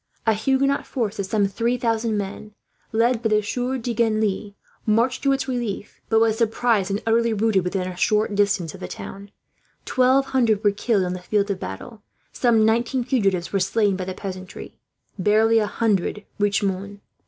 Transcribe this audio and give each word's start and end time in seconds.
A 0.25 0.33
Huguenot 0.33 0.87
force 0.87 1.19
of 1.19 1.27
some 1.27 1.45
three 1.45 1.77
thousand 1.77 2.17
men, 2.17 2.55
led 2.91 3.21
by 3.21 3.29
the 3.29 3.43
Sieur 3.43 3.77
de 3.77 3.93
Genlis, 3.93 4.55
marched 4.83 5.21
to 5.21 5.31
its 5.31 5.47
relief; 5.47 6.01
but 6.09 6.19
was 6.19 6.39
surprised, 6.39 6.89
and 6.89 7.03
utterly 7.05 7.33
routed, 7.33 7.63
within 7.63 7.87
a 7.87 7.95
short 7.95 8.33
distance 8.33 8.73
of 8.73 8.79
the 8.79 8.87
town 8.87 9.29
1200 9.87 10.63
were 10.63 10.71
killed 10.71 11.03
on 11.05 11.13
the 11.13 11.19
field 11.19 11.51
of 11.51 11.59
battle, 11.59 12.01
some 12.33 12.65
1900 12.65 13.07
fugitives 13.07 13.53
were 13.53 13.59
slain 13.59 13.95
by 13.95 14.05
the 14.05 14.15
peasantry, 14.15 14.79
barely 15.19 15.59
a 15.59 15.67
hundred 15.67 16.25
reached 16.39 16.63
Mons. 16.63 16.97